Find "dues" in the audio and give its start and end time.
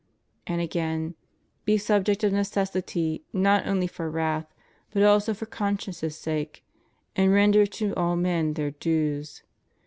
8.71-9.43